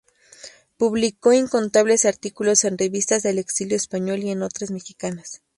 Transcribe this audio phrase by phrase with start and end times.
[0.77, 5.43] Publicó incontables artículos en revistas del exilio español y en otras mexicanas.